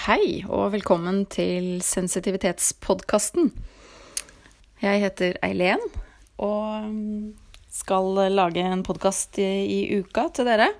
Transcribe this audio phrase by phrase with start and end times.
[0.00, 3.50] Hei, og velkommen til Sensitivitetspodkasten.
[4.80, 5.82] Jeg heter Eileen
[6.40, 6.86] og
[7.68, 10.70] skal lage en podkast i, i, uka til dere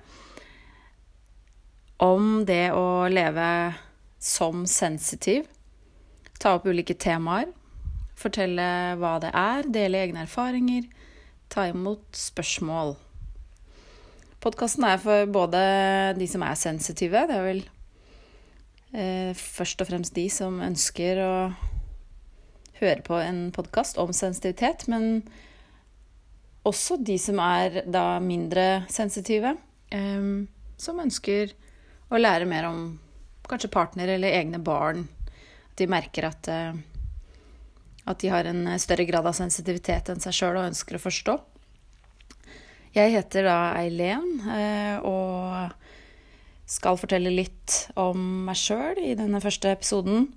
[2.01, 3.45] om det å leve
[4.17, 5.45] som sensitiv.
[6.41, 7.51] Ta opp ulike temaer.
[8.17, 8.65] Fortelle
[8.97, 10.87] hva det er, dele egne erfaringer,
[11.45, 12.95] ta imot spørsmål.
[14.41, 15.61] Podkasten er for både
[16.17, 17.63] de som er sensitive, det er vel
[18.91, 21.33] først og fremst de som ønsker å
[22.81, 25.21] høre på en podkast om sensitivitet, men
[26.67, 29.55] også de som er da mindre sensitive,
[29.93, 30.27] eh,
[30.77, 31.53] som ønsker
[32.11, 32.83] å lære mer om
[33.49, 35.07] kanskje partner eller egne barn.
[35.71, 36.73] At de merker at, eh,
[38.05, 41.39] at de har en større grad av sensitivitet enn seg sjøl og ønsker å forstå.
[42.93, 45.71] Jeg heter da Eileen eh, og
[46.69, 50.29] skal fortelle litt om meg sjøl i denne første episoden.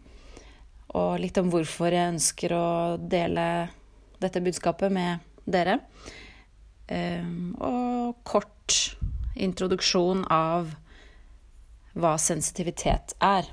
[0.94, 2.66] Og litt om hvorfor jeg ønsker å
[2.98, 3.46] dele
[4.22, 5.80] dette budskapet med dere.
[6.88, 8.96] Ehm, og kort
[9.34, 10.70] introduksjon av
[11.94, 13.48] hva sensitivitet er.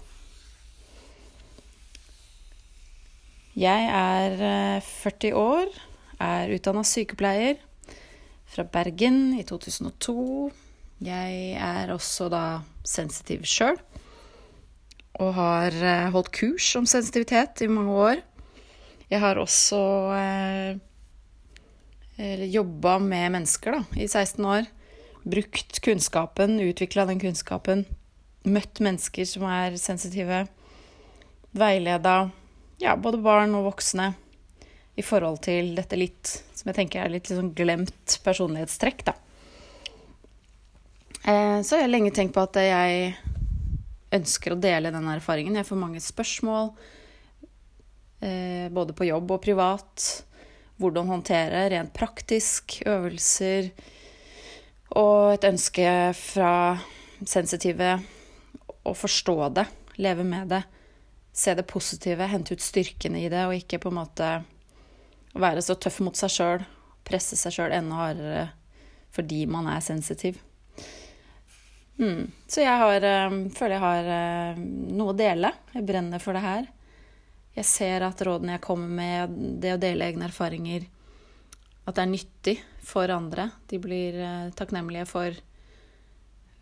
[3.58, 5.74] Jeg er 40 eh, år,
[6.22, 7.60] er utdanna sykepleier
[8.52, 10.52] fra Bergen i 2002.
[11.02, 13.78] Jeg er også da sensitiv sjøl.
[15.22, 18.22] Og har eh, holdt kurs om sensitivitet i mange år.
[19.12, 19.82] Jeg har også
[20.16, 20.78] eh,
[22.54, 24.70] jobba med mennesker da, i 16 år.
[25.22, 27.86] Brukt kunnskapen, utvikla den kunnskapen.
[28.46, 30.46] Møtt mennesker som er sensitive.
[31.58, 32.32] Veileda
[32.82, 34.14] ja, både barn og voksne
[34.98, 39.18] i forhold til dette litt som jeg tenker er litt liksom glemt personlighetstrekk, da.
[41.24, 43.14] Eh, så jeg har lenge tenkt på at jeg
[44.16, 45.60] ønsker å dele den erfaringen.
[45.60, 46.74] Jeg får mange spørsmål,
[48.22, 50.24] eh, både på jobb og privat.
[50.82, 53.72] Hvordan håndtere rent praktisk, øvelser.
[54.98, 55.88] Og et ønske
[56.18, 56.82] fra
[57.24, 58.02] sensitive
[58.84, 59.68] å forstå det,
[59.98, 60.64] leve med det.
[61.32, 64.44] Se det positive, hente ut styrkene i det, og ikke på en måte
[65.38, 66.66] være så tøff mot seg sjøl,
[67.08, 68.50] presse seg sjøl enda hardere
[69.12, 70.38] fordi man er sensitiv.
[72.02, 72.32] Mm.
[72.48, 74.62] Så jeg har, um, føler jeg har uh,
[74.98, 75.52] noe å dele.
[75.76, 76.70] Jeg brenner for det her.
[77.54, 80.88] Jeg ser at rådene jeg kommer med, det å dele egne erfaringer,
[81.86, 83.50] at det er nyttig for andre.
[83.70, 85.38] De blir uh, takknemlige for,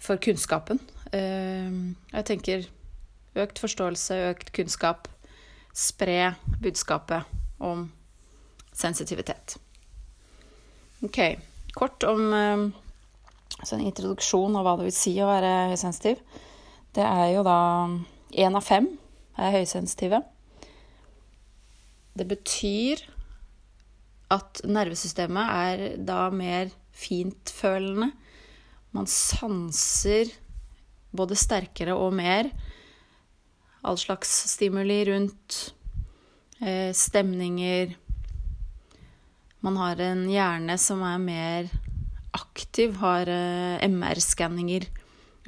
[0.01, 0.81] for kunnskapen.
[1.09, 2.67] Jeg tenker
[3.41, 5.07] økt forståelse, økt kunnskap.
[5.73, 7.25] Spre budskapet
[7.65, 7.87] om
[8.77, 9.55] sensitivitet.
[11.01, 11.17] Ok,
[11.73, 12.29] kort om
[13.59, 16.23] altså en introduksjon av hva det vil si å være høysensitiv.
[16.95, 17.59] Det er jo da
[18.39, 18.89] én av fem
[19.39, 20.21] er høysensitive.
[22.17, 23.03] Det betyr
[24.33, 28.11] at nervesystemet er da mer fintfølende.
[28.95, 30.31] Man sanser
[31.15, 32.51] både sterkere og mer
[33.81, 35.73] all slags stimuli rundt
[36.59, 37.95] eh, stemninger,
[39.59, 41.71] man har en hjerne som er mer
[42.39, 44.87] aktiv, har eh, MR-skanninger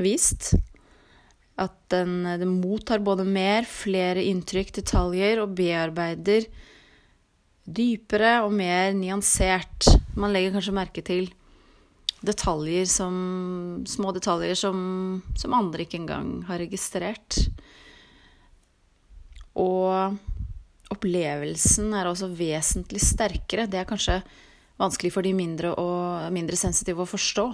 [0.02, 0.52] vist.
[1.60, 6.48] At den, den, mottar både mer, flere inntrykk, detaljer, og bearbeider
[7.66, 9.92] dypere og mer nyansert.
[10.18, 11.30] Man legger kanskje merke til
[12.22, 13.16] detaljer som
[13.90, 14.78] Små detaljer som,
[15.38, 17.40] som andre ikke engang har registrert.
[19.58, 20.18] Og
[20.92, 23.68] opplevelsen er også vesentlig sterkere.
[23.70, 24.22] Det er kanskje
[24.82, 27.46] vanskelig for de mindre, og, mindre sensitive å forstå.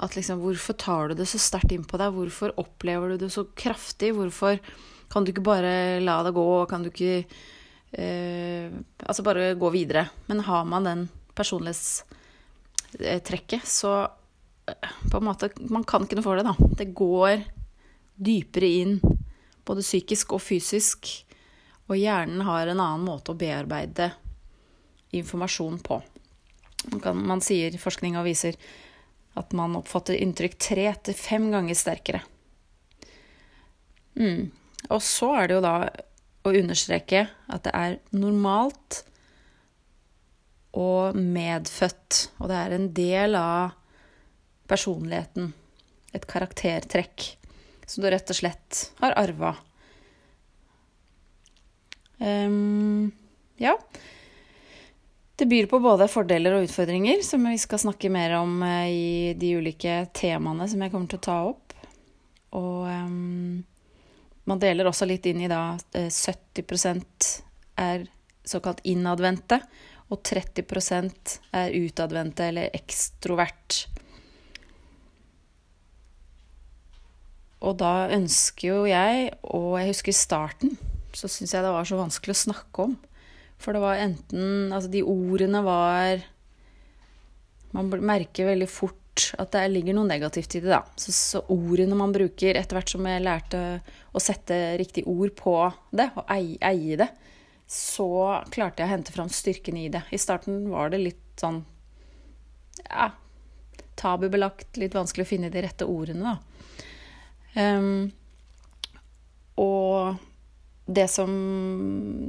[0.00, 2.14] At liksom, hvorfor tar du det så sterkt inn på deg?
[2.16, 4.10] Hvorfor opplever du det så kraftig?
[4.16, 4.54] Hvorfor
[5.12, 6.48] kan du ikke bare la det gå?
[6.70, 7.14] Kan du ikke
[7.92, 8.66] eh,
[9.04, 10.02] Altså bare gå videre?
[10.30, 11.02] Men har man den
[11.36, 13.92] personlighetstrekket, så
[14.70, 16.54] eh, på en måte Man kan ikke noe for det, da.
[16.80, 17.34] Det går
[18.20, 18.94] dypere inn,
[19.64, 21.08] både psykisk og fysisk.
[21.90, 24.12] Og hjernen har en annen måte å bearbeide
[25.16, 26.02] informasjon på.
[26.88, 28.56] Man, kan, man sier, Forskninga viser
[29.38, 32.22] at man oppfatter inntrykk tre til fem ganger sterkere.
[34.18, 34.50] Mm.
[34.90, 35.74] Og så er det jo da
[36.40, 39.02] å understreke at det er normalt
[40.76, 42.22] og medfødt.
[42.40, 43.76] Og det er en del av
[44.70, 45.52] personligheten.
[46.16, 47.34] Et karaktertrekk
[47.86, 49.56] som du rett og slett har arva
[52.20, 53.12] Um,
[53.56, 53.78] ja.
[55.40, 59.30] Det byr på både fordeler og utfordringer, som vi skal snakke mer om eh, i
[59.40, 61.72] de ulike temaene som jeg kommer til å ta opp.
[62.60, 63.62] Og um,
[64.44, 67.30] man deler også litt inn i da 70%
[67.80, 68.04] er
[68.44, 69.62] såkalt innadvendte,
[70.12, 73.86] og 30% er utadvendte eller ekstrovert.
[77.64, 80.80] Og da ønsker jo jeg, og jeg husker i starten,
[81.16, 83.00] så syns jeg det var så vanskelig å snakke om.
[83.60, 86.24] For det var enten Altså, de ordene var
[87.76, 88.96] Man merker veldig fort
[89.36, 90.80] at det ligger noe negativt i det, da.
[90.96, 93.58] Så, så ordene man bruker etter hvert som jeg lærte
[94.16, 95.52] å sette riktig ord på
[95.92, 97.08] det, og eie, det,
[97.68, 98.08] så
[98.54, 100.00] klarte jeg å hente fram styrken i det.
[100.14, 101.60] I starten var det litt sånn
[102.86, 103.10] ja,
[104.00, 106.38] tabubelagt, litt vanskelig å finne de rette ordene, da.
[107.60, 108.08] Um,
[109.60, 110.16] og
[110.90, 111.30] det som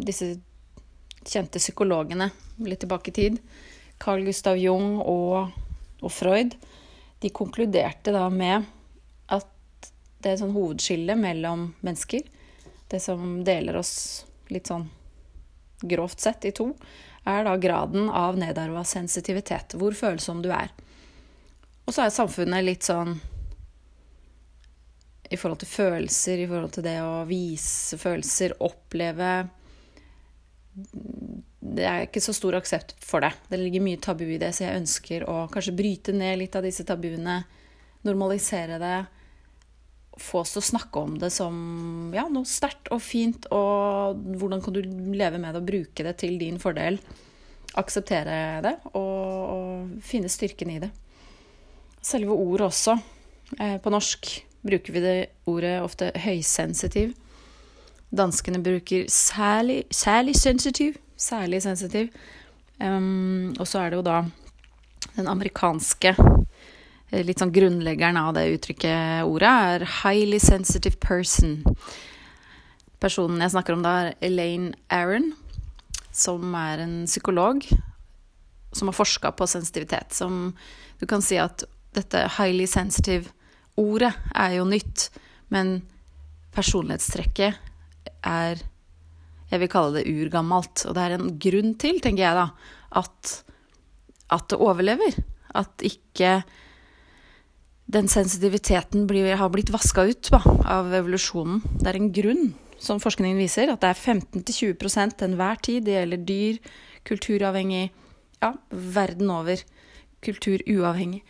[0.04, 0.34] disse
[1.28, 2.30] kjente psykologene
[2.66, 3.40] litt tilbake i tid,
[4.02, 5.52] Carl Gustav Jung og,
[6.02, 6.56] og Freud,
[7.22, 8.66] de konkluderte da med
[9.30, 9.90] at
[10.22, 12.26] det er et sånn hovedskille mellom mennesker,
[12.92, 13.94] det som deler oss
[14.52, 14.88] litt sånn
[15.82, 16.72] grovt sett i to,
[17.26, 20.74] er da graden av nedarva sensitivitet, hvor følsom du er.
[21.86, 23.14] Og så er samfunnet litt sånn
[25.32, 29.32] i forhold til følelser, i forhold til det å vise følelser, oppleve
[30.72, 33.32] Det er ikke så stor aksept for det.
[33.52, 36.66] Det ligger mye tabu i det, så jeg ønsker å kanskje bryte ned litt av
[36.66, 37.42] disse tabuene.
[38.08, 39.00] Normalisere det.
[40.22, 41.56] Få oss til å snakke om det som
[42.16, 44.82] ja, noe sterkt og fint, og hvordan kan du
[45.16, 47.00] leve med det og bruke det til din fordel.
[47.80, 50.92] Akseptere det og, og finne styrken i det.
[52.04, 52.98] Selve ordet også,
[53.60, 54.32] eh, på norsk
[54.66, 55.18] bruker vi det
[55.50, 57.14] ordet ofte høysensitiv.
[58.12, 60.98] Danskene bruker særlig, særlig sensitiv.
[61.18, 62.10] Særlig sensitiv.
[62.82, 64.24] Um, og så er det jo da
[65.16, 71.60] den amerikanske eh, litt sånn grunnleggeren av det uttrykket ordet, er highly sensitive person.
[73.02, 75.32] Personen jeg snakker om da, er Elaine Aron,
[76.12, 77.64] som er en psykolog
[78.72, 80.16] som har forska på sensitivitet.
[80.16, 80.54] Som
[81.00, 81.66] du kan si at
[81.96, 83.32] dette highly sensitive
[83.80, 85.06] Ordet er jo nytt,
[85.48, 85.78] men
[86.52, 87.71] personlighetstrekket
[88.24, 88.62] er
[89.52, 90.86] Jeg vil kalle det urgammelt.
[90.88, 92.46] Og det er en grunn til, tenker jeg da,
[93.02, 93.32] at,
[94.32, 95.18] at det overlever.
[95.52, 96.38] At ikke
[97.92, 101.60] den sensitiviteten blir, har blitt vaska ut ba, av evolusjonen.
[101.82, 105.84] Det er en grunn, som forskningen viser, at det er 15-20 til enhver tid.
[105.86, 106.62] Det gjelder dyr,
[107.08, 107.90] kulturavhengig,
[108.42, 109.64] ja, verden over.
[110.22, 111.24] Kulturuavhengig.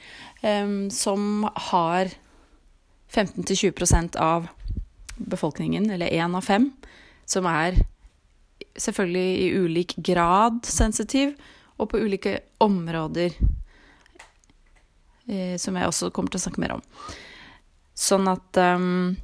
[0.44, 2.12] Um, som har
[3.12, 4.50] 15-20% av
[5.30, 6.70] befolkningen, eller én av fem,
[7.26, 7.80] som er
[8.80, 11.34] selvfølgelig i ulik grad sensitiv,
[11.82, 13.34] og på ulike områder,
[15.28, 16.86] eh, som jeg også kommer til å snakke mer om.
[17.98, 19.16] Sånn at um,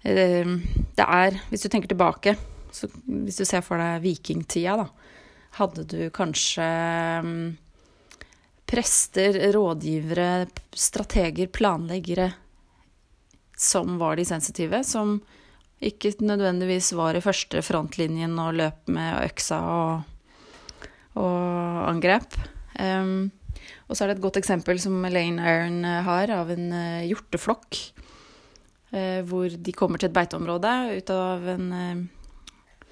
[0.00, 2.36] det er Hvis du tenker tilbake,
[2.70, 4.86] hvis du ser for deg vikingtida, da,
[5.58, 6.68] hadde du kanskje
[7.20, 7.34] um,
[8.70, 12.30] prester, rådgivere, strateger, planleggere
[13.60, 15.18] som var de sensitive, som
[15.80, 20.38] ikke nødvendigvis var i første frontlinjen og løp med øksa og,
[21.20, 22.36] og angrep.
[22.80, 23.30] Um,
[23.88, 27.80] og så er det et godt eksempel som Elaine Iron har, av en uh, hjorteflokk.
[28.90, 32.86] Uh, hvor de kommer til et beiteområde ut av en, uh,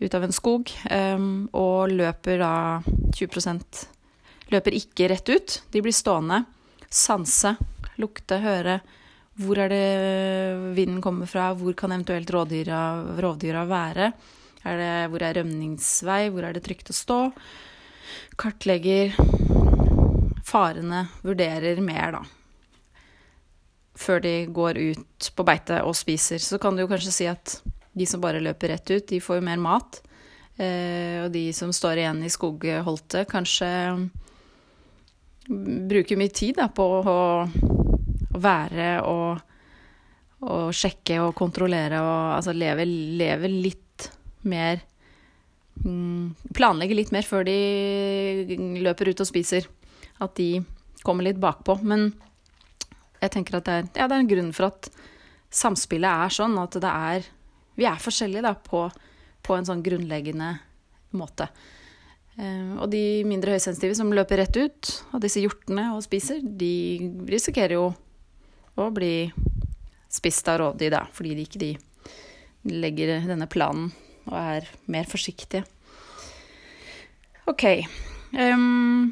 [0.00, 2.52] ut av en skog, um, og løper da
[3.16, 3.86] 20%
[4.50, 5.60] løper ikke rett ut.
[5.70, 6.44] De blir stående,
[6.90, 7.54] sanse,
[8.00, 8.80] lukte, høre.
[9.40, 11.50] Hvor er det vinden kommer fra?
[11.56, 12.80] Hvor kan eventuelt rovdyra,
[13.20, 14.10] rovdyra være?
[14.68, 16.22] Er det, hvor er rømningsvei?
[16.28, 17.18] Hvor er det trygt å stå?
[18.40, 19.14] Kartlegger
[20.44, 22.22] farene, vurderer mer, da.
[24.00, 26.40] Før de går ut på beite og spiser.
[26.42, 27.60] Så kan du jo kanskje si at
[27.96, 30.02] de som bare løper rett ut, de får jo mer mat.
[30.60, 33.70] Eh, og de som står igjen i skogholtet, kanskje
[35.48, 37.20] bruker mye tid da, på å,
[38.30, 39.40] å være og,
[40.44, 44.10] og, sjekke og kontrollere og altså leve, leve litt
[44.48, 44.80] mer
[45.84, 47.56] mm, Planlegge litt mer før de
[48.80, 49.66] løper ut og spiser.
[50.20, 50.62] At de
[51.04, 51.78] kommer litt bakpå.
[51.82, 52.10] Men
[53.20, 54.90] jeg tenker at det er, ja, det er en grunn for at
[55.50, 57.28] samspillet er sånn at det er
[57.80, 58.82] Vi er forskjellige da, på,
[59.46, 60.50] på en sånn grunnleggende
[61.16, 61.46] måte.
[62.36, 67.10] Eh, og de mindre høysensitive som løper rett ut av disse hjortene og spiser, de
[67.30, 67.86] risikerer jo
[68.78, 69.30] å bli
[70.10, 71.72] spist av rovdyr, da, fordi de ikke de
[72.70, 73.90] legger denne planen
[74.28, 75.64] og er mer forsiktige.
[77.50, 77.64] OK.
[78.36, 79.10] Um,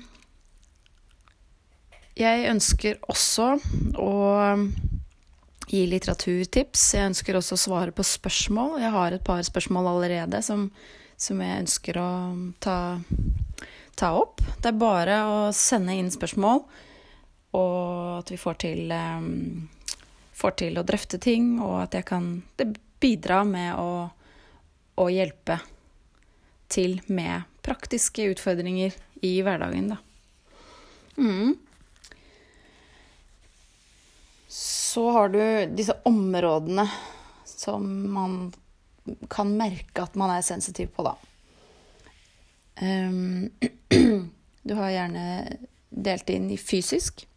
[2.19, 3.55] jeg ønsker også
[3.99, 4.13] å
[5.69, 6.85] gi litteraturtips.
[6.97, 8.79] Jeg ønsker også å svare på spørsmål.
[8.83, 10.69] Jeg har et par spørsmål allerede som,
[11.21, 12.11] som jeg ønsker å
[12.65, 12.79] ta,
[13.99, 14.43] ta, opp.
[14.59, 16.65] Det er bare å sende inn spørsmål,
[17.57, 18.93] og at vi får til,
[20.37, 22.29] får til å drøfte ting, og at jeg kan
[23.01, 24.09] bidra med å,
[24.99, 25.61] å hjelpe
[26.69, 29.99] til med praktiske utfordringer i hverdagen, da.
[31.19, 31.57] Mm.
[34.49, 35.41] Så har du
[35.77, 36.87] disse områdene
[37.45, 38.39] som man
[39.33, 41.17] kan merke at man er sensitiv på, da.
[42.81, 43.51] Um,
[44.69, 45.25] du har gjerne
[45.89, 47.28] delt inn i fysisk,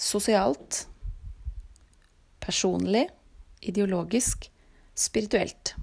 [0.00, 0.86] sosialt,
[2.40, 3.08] personlig,
[3.60, 4.48] ideologisk,
[4.94, 5.74] spirituelt.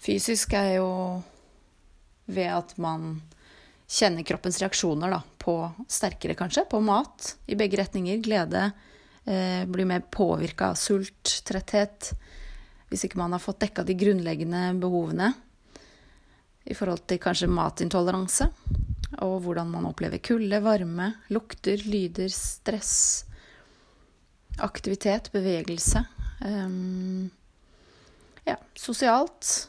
[0.00, 0.88] Fysisk er jo
[2.32, 3.20] ved at man
[3.92, 8.22] kjenner kroppens reaksjoner da, på sterkere, kanskje, på mat i begge retninger.
[8.24, 8.70] Glede.
[9.24, 12.14] Eh, blir mer påvirka av sult, tretthet.
[12.88, 15.32] Hvis ikke man har fått dekka de grunnleggende behovene
[16.64, 18.48] i forhold til kanskje matintoleranse.
[19.20, 23.26] Og hvordan man opplever kulde, varme, lukter, lyder, stress,
[24.62, 26.04] aktivitet, bevegelse.
[26.40, 27.28] Um,
[28.48, 29.68] ja, sosialt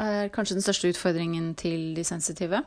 [0.00, 2.62] er kanskje den største utfordringen til de sensitive.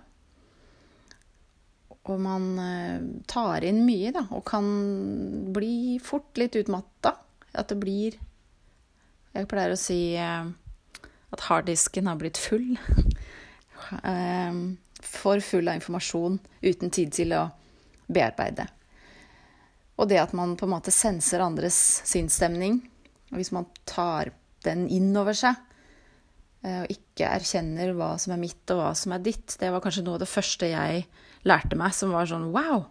[2.04, 4.66] Og man eh, tar inn mye, da, og kan
[5.56, 7.16] bli fort litt utmatta.
[7.54, 8.16] At det blir
[9.34, 10.50] Jeg pleier å si eh,
[11.34, 12.76] at harddisken har blitt full.
[13.84, 14.54] Eh,
[15.04, 17.44] for full av informasjon uten tid til å
[18.08, 18.68] bearbeide.
[20.00, 21.78] Og det at man på en måte senser andres
[22.10, 22.80] sinnsstemning.
[23.32, 24.34] Og hvis man tar
[24.66, 25.60] den inn over seg,
[26.64, 29.58] Eh, og ikke erkjenner hva som er mitt og hva som er ditt.
[29.60, 31.06] Det var kanskje noe av det første jeg
[31.48, 32.88] lærte meg, som var sånn wow!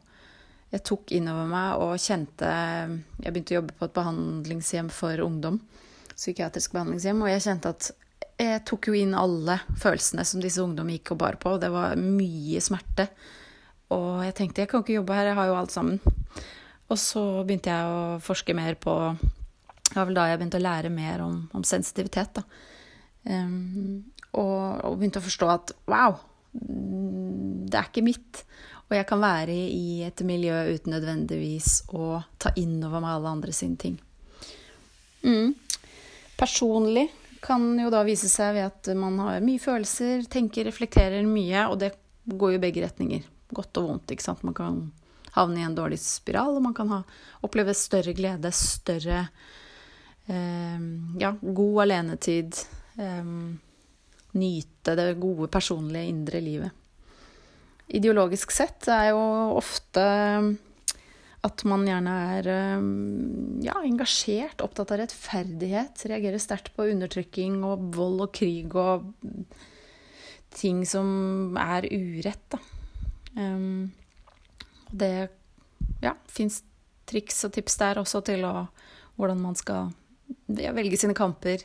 [0.72, 5.58] Jeg tok innover meg og kjente Jeg begynte å jobbe på et behandlingshjem for ungdom.
[6.14, 7.20] Psykiatrisk behandlingshjem.
[7.20, 7.90] Og jeg kjente at
[8.42, 11.54] jeg tok jo inn alle følelsene som disse ungdommene gikk og bar på.
[11.62, 13.06] Det var mye smerte.
[13.92, 16.00] Og jeg tenkte jeg kan ikke jobbe her, jeg har jo alt sammen.
[16.92, 20.64] Og så begynte jeg å forske mer på Det var vel da jeg begynte å
[20.64, 22.40] lære mer om, om sensitivitet.
[22.40, 22.46] da
[23.22, 24.02] Um,
[24.34, 26.16] og, og, begynte å forstå at wow,
[26.52, 28.42] det er ikke mitt.
[28.88, 33.34] Og jeg kan være i et miljø uten nødvendigvis å ta inn over meg alle
[33.36, 33.94] andre sine ting.
[35.22, 35.54] Mm.
[36.36, 37.06] Personlig
[37.42, 41.80] kan jo da vise seg ved at man har mye følelser, tenker, reflekterer mye, og
[41.82, 41.92] det
[42.26, 43.24] går jo begge retninger.
[43.52, 44.44] Godt og vondt, ikke sant.
[44.46, 44.84] Man kan
[45.34, 47.00] havne i en dårlig spiral, og man kan ha,
[47.42, 49.24] oppleve større glede, større
[50.30, 50.86] eh,
[51.20, 52.62] ja, god alenetid,
[52.98, 53.24] Eh,
[54.32, 56.70] nyte det gode, personlige, indre livet.
[57.92, 59.22] Ideologisk sett er jo
[59.58, 60.04] ofte
[61.42, 62.48] at man gjerne er
[63.66, 69.08] ja, engasjert, opptatt av rettferdighet, reagerer sterkt på undertrykking og vold og krig og
[70.54, 72.60] ting som er urett, da.
[73.32, 73.90] Um,
[74.92, 75.30] det
[76.04, 76.60] ja, fins
[77.08, 78.66] triks og tips der også til å,
[79.16, 79.90] hvordan man skal
[80.60, 81.64] ja, velge sine kamper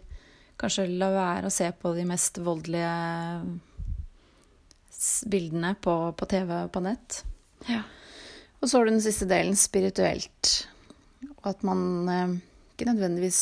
[0.58, 2.94] kanskje la være å se på de mest voldelige
[5.30, 7.22] bildene på, på TV og på nett.
[7.70, 7.84] Ja.
[8.62, 10.54] Og så har du den siste delen, spirituelt.
[11.38, 12.38] Og at man eh,
[12.74, 13.42] ikke nødvendigvis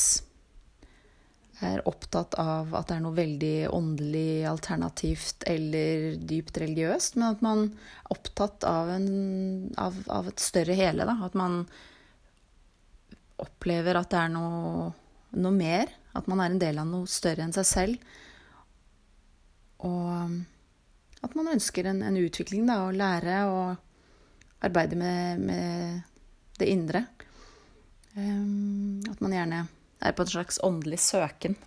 [1.64, 7.44] er opptatt av at det er noe veldig åndelig alternativt eller dypt religiøst, men at
[7.46, 9.08] man er opptatt av, en,
[9.80, 11.08] av, av et større hele.
[11.08, 11.16] Da.
[11.24, 11.62] At man
[13.42, 14.90] opplever at det er noe,
[15.40, 18.12] noe mer at man er en del av noe større enn seg selv.
[19.84, 20.38] Og um,
[21.26, 23.85] at man ønsker en, en utvikling, da, å lære og
[24.66, 26.02] arbeide med, med
[26.60, 27.06] det indre.
[28.16, 29.66] Um, at man gjerne
[30.06, 31.58] er på en slags åndelig søken.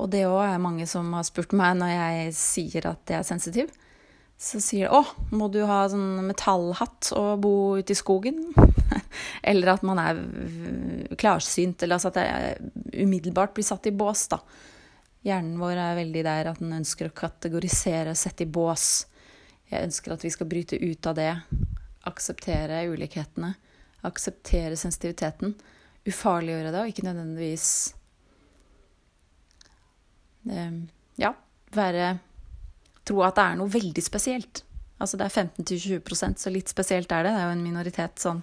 [0.00, 3.28] Og det òg er mange som har spurt meg når jeg sier at jeg er
[3.28, 3.70] sensitiv.
[4.42, 5.04] Så sier de 'Å,
[5.38, 8.50] må du ha sånn metallhatt og bo ute i skogen?'
[9.50, 10.18] eller at man er
[11.14, 14.40] klarsynt, eller altså at jeg umiddelbart blir satt i bås, da.
[15.22, 19.06] Hjernen vår er veldig der at den ønsker å kategorisere, sette i bås.
[19.72, 21.30] Jeg ønsker at vi skal bryte ut av det.
[22.08, 23.54] Akseptere ulikhetene.
[24.04, 25.54] Akseptere sensitiviteten.
[26.08, 27.68] Ufarliggjøre det, og ikke nødvendigvis
[30.50, 30.76] eh,
[31.22, 31.30] Ja,
[31.72, 32.16] være
[33.06, 34.64] tro at det er noe veldig spesielt.
[35.02, 37.34] Altså det er 15-20% så litt spesielt er det.
[37.34, 38.42] Det er jo en minoritet sånn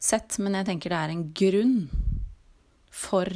[0.00, 0.36] sett.
[0.40, 1.76] Men jeg tenker det er en grunn
[2.90, 3.28] for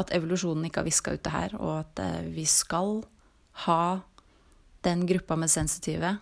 [0.00, 3.02] at evolusjonen ikke har viska ut det her, og at eh, vi skal
[3.66, 3.82] ha
[4.86, 6.16] den gruppa med sensitive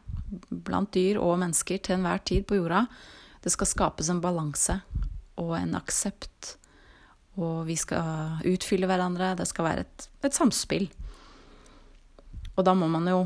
[0.48, 2.84] blant dyr og mennesker til enhver tid på jorda.
[3.42, 4.80] Det skal skapes en balanse
[5.38, 6.56] og en aksept.
[7.38, 9.34] Og vi skal utfylle hverandre.
[9.38, 10.88] Det skal være et, et samspill.
[12.58, 13.22] Og da må man jo,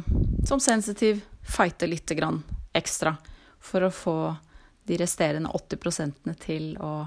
[0.47, 2.43] som sensitiv, fighte lite grann
[2.77, 3.17] ekstra
[3.63, 4.17] for å få
[4.87, 7.07] de resterende 80% til å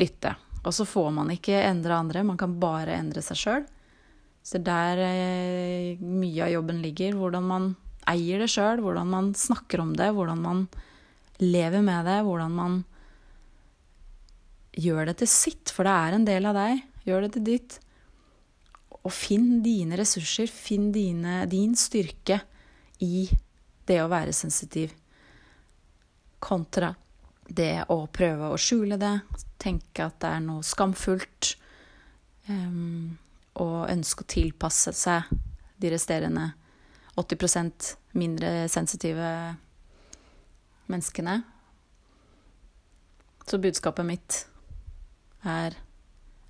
[0.00, 0.34] lytte.
[0.66, 3.66] Og så får man ikke endre andre, man kan bare endre seg sjøl.
[4.46, 7.16] Så der eh, mye av jobben ligger.
[7.18, 7.72] Hvordan man
[8.06, 10.66] eier det sjøl, hvordan man snakker om det, hvordan man
[11.42, 12.76] lever med det, hvordan man
[14.76, 16.84] gjør det til sitt, for det er en del av deg.
[17.08, 17.78] Gjør det til ditt.
[19.02, 22.40] Og finn dine ressurser, finn dine, din styrke
[23.02, 23.26] i
[23.86, 24.94] det å være sensitiv,
[26.42, 26.92] kontra
[27.46, 29.12] det å prøve å skjule det,
[29.62, 31.52] tenke at det er noe skamfullt,
[32.50, 33.14] um,
[33.62, 35.28] og ønske å tilpasse seg
[35.80, 36.50] de resterende
[37.16, 39.30] 80% mindre sensitive
[40.90, 41.38] menneskene.
[43.46, 44.42] Så budskapet mitt
[45.46, 45.76] er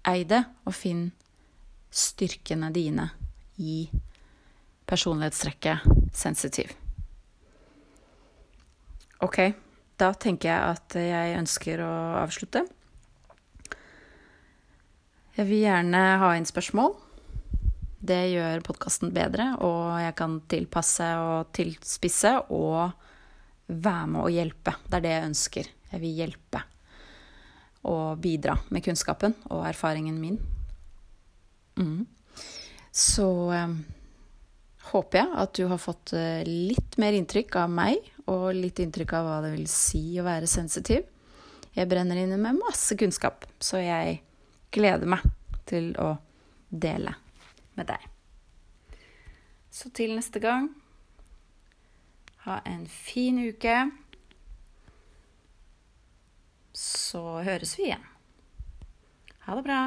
[0.06, 1.10] ei det, og finn
[1.90, 3.10] styrkene dine
[3.58, 3.86] i
[4.86, 6.72] personlighetstrekket sensitiv.
[9.24, 9.40] Ok,
[9.98, 12.66] da tenker jeg at jeg ønsker å avslutte.
[15.36, 16.94] Jeg vil gjerne ha inn spørsmål.
[18.08, 22.94] Det gjør podkasten bedre, og jeg kan tilpasse og tilspisse og
[23.68, 24.72] være med å hjelpe.
[24.86, 25.68] Det er det jeg ønsker.
[25.90, 26.62] Jeg vil hjelpe
[27.86, 30.38] og bidra med kunnskapen og erfaringen min.
[31.76, 32.06] Mm.
[32.96, 33.76] Så um,
[34.88, 39.12] håper jeg at du har fått uh, litt mer inntrykk av meg, og litt inntrykk
[39.20, 41.04] av hva det vil si å være sensitiv.
[41.76, 44.22] Jeg brenner inne med masse kunnskap, så jeg
[44.76, 45.24] gleder meg
[45.68, 46.14] til å
[46.70, 47.16] dele
[47.76, 48.04] med deg.
[49.72, 50.70] Så til neste gang
[52.46, 53.74] ha en fin uke.
[56.76, 58.06] Så høres vi igjen.
[59.46, 59.82] Ha det bra.